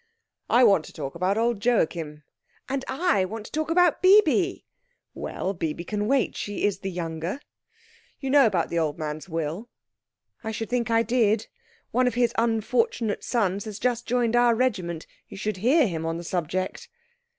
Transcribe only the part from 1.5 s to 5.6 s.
Joachim." "And I want to talk about Bibi." "Well,